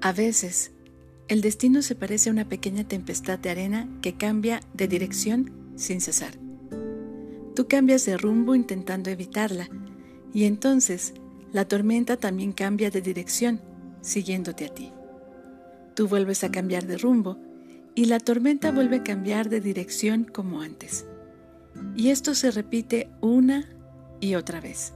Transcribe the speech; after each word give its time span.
A 0.00 0.12
veces, 0.12 0.70
el 1.26 1.40
destino 1.40 1.82
se 1.82 1.96
parece 1.96 2.30
a 2.30 2.32
una 2.32 2.48
pequeña 2.48 2.84
tempestad 2.86 3.38
de 3.38 3.50
arena 3.50 3.88
que 4.00 4.14
cambia 4.14 4.60
de 4.72 4.86
dirección 4.86 5.50
sin 5.74 6.00
cesar. 6.00 6.38
Tú 7.56 7.66
cambias 7.66 8.06
de 8.06 8.16
rumbo 8.16 8.54
intentando 8.54 9.10
evitarla 9.10 9.68
y 10.32 10.44
entonces 10.44 11.14
la 11.52 11.66
tormenta 11.66 12.16
también 12.16 12.52
cambia 12.52 12.90
de 12.90 13.00
dirección 13.00 13.60
siguiéndote 14.00 14.66
a 14.66 14.74
ti. 14.74 14.92
Tú 15.94 16.06
vuelves 16.06 16.44
a 16.44 16.52
cambiar 16.52 16.86
de 16.86 16.96
rumbo 16.96 17.36
y 17.96 18.04
la 18.04 18.20
tormenta 18.20 18.70
vuelve 18.70 18.98
a 18.98 19.02
cambiar 19.02 19.48
de 19.48 19.60
dirección 19.60 20.24
como 20.24 20.60
antes. 20.60 21.06
Y 21.96 22.10
esto 22.10 22.36
se 22.36 22.52
repite 22.52 23.10
una 23.20 23.68
y 24.20 24.36
otra 24.36 24.60
vez, 24.60 24.92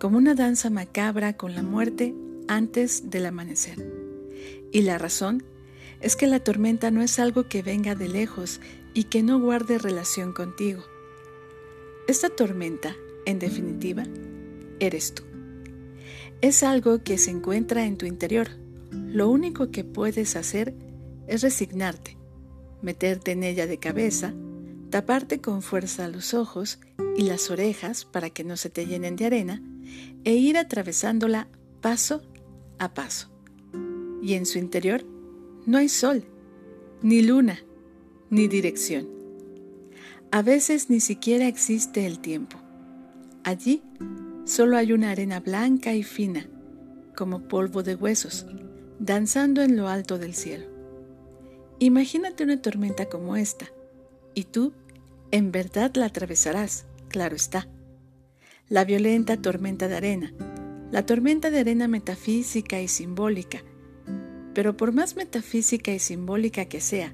como 0.00 0.16
una 0.16 0.34
danza 0.34 0.70
macabra 0.70 1.34
con 1.34 1.54
la 1.54 1.62
muerte 1.62 2.14
antes 2.48 3.10
del 3.10 3.26
amanecer. 3.26 4.01
Y 4.72 4.82
la 4.82 4.98
razón 4.98 5.44
es 6.00 6.16
que 6.16 6.26
la 6.26 6.40
tormenta 6.40 6.90
no 6.90 7.02
es 7.02 7.18
algo 7.18 7.48
que 7.48 7.62
venga 7.62 7.94
de 7.94 8.08
lejos 8.08 8.60
y 8.94 9.04
que 9.04 9.22
no 9.22 9.40
guarde 9.40 9.78
relación 9.78 10.32
contigo. 10.32 10.82
Esta 12.08 12.28
tormenta, 12.28 12.96
en 13.24 13.38
definitiva, 13.38 14.04
eres 14.80 15.14
tú. 15.14 15.22
Es 16.40 16.64
algo 16.64 17.04
que 17.04 17.18
se 17.18 17.30
encuentra 17.30 17.84
en 17.84 17.96
tu 17.96 18.06
interior. 18.06 18.48
Lo 18.90 19.28
único 19.28 19.70
que 19.70 19.84
puedes 19.84 20.34
hacer 20.34 20.74
es 21.28 21.42
resignarte, 21.42 22.18
meterte 22.82 23.30
en 23.30 23.44
ella 23.44 23.68
de 23.68 23.78
cabeza, 23.78 24.34
taparte 24.90 25.40
con 25.40 25.62
fuerza 25.62 26.08
los 26.08 26.34
ojos 26.34 26.80
y 27.16 27.22
las 27.22 27.50
orejas 27.50 28.04
para 28.04 28.30
que 28.30 28.42
no 28.42 28.56
se 28.56 28.70
te 28.70 28.86
llenen 28.86 29.16
de 29.16 29.26
arena 29.26 29.62
e 30.24 30.34
ir 30.34 30.58
atravesándola 30.58 31.48
paso 31.80 32.22
a 32.78 32.92
paso. 32.92 33.31
Y 34.22 34.34
en 34.34 34.46
su 34.46 34.58
interior 34.58 35.04
no 35.66 35.76
hay 35.78 35.88
sol, 35.88 36.24
ni 37.02 37.20
luna, 37.22 37.58
ni 38.30 38.48
dirección. 38.48 39.08
A 40.30 40.40
veces 40.40 40.88
ni 40.88 41.00
siquiera 41.00 41.46
existe 41.46 42.06
el 42.06 42.20
tiempo. 42.20 42.56
Allí 43.44 43.82
solo 44.44 44.76
hay 44.76 44.92
una 44.92 45.10
arena 45.10 45.40
blanca 45.40 45.92
y 45.94 46.02
fina, 46.02 46.48
como 47.14 47.48
polvo 47.48 47.82
de 47.82 47.96
huesos, 47.96 48.46
danzando 48.98 49.60
en 49.62 49.76
lo 49.76 49.88
alto 49.88 50.18
del 50.18 50.34
cielo. 50.34 50.66
Imagínate 51.80 52.44
una 52.44 52.62
tormenta 52.62 53.06
como 53.06 53.36
esta, 53.36 53.66
y 54.34 54.44
tú 54.44 54.72
en 55.32 55.50
verdad 55.50 55.90
la 55.96 56.06
atravesarás, 56.06 56.86
claro 57.08 57.34
está. 57.34 57.68
La 58.68 58.84
violenta 58.84 59.36
tormenta 59.36 59.88
de 59.88 59.96
arena, 59.96 60.32
la 60.90 61.04
tormenta 61.04 61.50
de 61.50 61.58
arena 61.60 61.88
metafísica 61.88 62.80
y 62.80 62.88
simbólica, 62.88 63.62
pero 64.54 64.76
por 64.76 64.92
más 64.92 65.16
metafísica 65.16 65.92
y 65.92 65.98
simbólica 65.98 66.66
que 66.66 66.80
sea, 66.80 67.12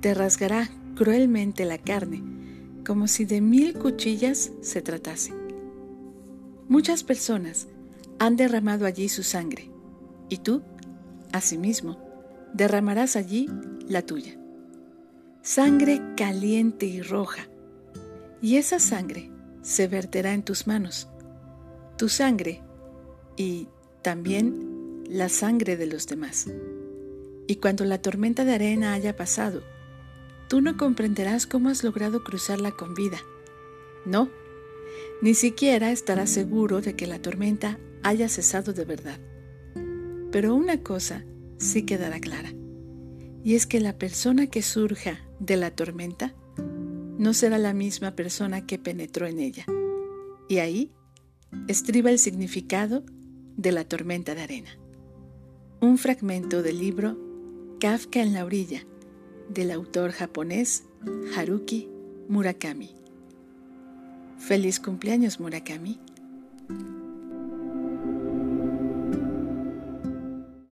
te 0.00 0.14
rasgará 0.14 0.70
cruelmente 0.94 1.64
la 1.64 1.78
carne, 1.78 2.22
como 2.86 3.08
si 3.08 3.24
de 3.24 3.40
mil 3.40 3.74
cuchillas 3.74 4.52
se 4.60 4.82
tratase. 4.82 5.32
Muchas 6.68 7.02
personas 7.02 7.68
han 8.18 8.36
derramado 8.36 8.86
allí 8.86 9.08
su 9.08 9.22
sangre, 9.22 9.70
y 10.28 10.38
tú, 10.38 10.62
asimismo, 11.32 11.98
derramarás 12.52 13.16
allí 13.16 13.48
la 13.88 14.02
tuya. 14.02 14.38
Sangre 15.42 16.02
caliente 16.16 16.86
y 16.86 17.00
roja, 17.00 17.48
y 18.40 18.56
esa 18.56 18.78
sangre 18.78 19.30
se 19.62 19.88
verterá 19.88 20.34
en 20.34 20.42
tus 20.42 20.66
manos. 20.66 21.08
Tu 21.96 22.08
sangre 22.08 22.62
y 23.36 23.68
también 24.02 24.67
la 25.08 25.28
sangre 25.28 25.76
de 25.76 25.86
los 25.86 26.06
demás. 26.06 26.46
Y 27.46 27.56
cuando 27.56 27.84
la 27.84 28.02
tormenta 28.02 28.44
de 28.44 28.54
arena 28.54 28.92
haya 28.92 29.16
pasado, 29.16 29.62
tú 30.48 30.60
no 30.60 30.76
comprenderás 30.76 31.46
cómo 31.46 31.70
has 31.70 31.82
logrado 31.82 32.22
cruzarla 32.22 32.72
con 32.72 32.94
vida. 32.94 33.18
No, 34.04 34.30
ni 35.22 35.34
siquiera 35.34 35.90
estarás 35.90 36.30
seguro 36.30 36.80
de 36.80 36.94
que 36.94 37.06
la 37.06 37.20
tormenta 37.20 37.78
haya 38.02 38.28
cesado 38.28 38.72
de 38.72 38.84
verdad. 38.84 39.18
Pero 40.30 40.54
una 40.54 40.82
cosa 40.82 41.24
sí 41.56 41.82
quedará 41.84 42.20
clara, 42.20 42.52
y 43.42 43.54
es 43.54 43.66
que 43.66 43.80
la 43.80 43.96
persona 43.96 44.46
que 44.46 44.62
surja 44.62 45.20
de 45.40 45.56
la 45.56 45.70
tormenta 45.70 46.34
no 47.18 47.32
será 47.34 47.58
la 47.58 47.72
misma 47.72 48.14
persona 48.14 48.66
que 48.66 48.78
penetró 48.78 49.26
en 49.26 49.38
ella. 49.38 49.64
Y 50.48 50.58
ahí 50.58 50.92
estriba 51.66 52.10
el 52.10 52.18
significado 52.18 53.04
de 53.56 53.72
la 53.72 53.84
tormenta 53.84 54.34
de 54.34 54.42
arena. 54.42 54.70
Un 55.80 55.96
fragmento 55.96 56.64
del 56.64 56.80
libro 56.80 57.16
Kafka 57.78 58.20
en 58.20 58.32
la 58.32 58.44
orilla, 58.44 58.80
del 59.48 59.70
autor 59.70 60.10
japonés 60.10 60.82
Haruki 61.36 61.88
Murakami. 62.28 62.96
Feliz 64.38 64.80
cumpleaños 64.80 65.38
Murakami. 65.38 66.00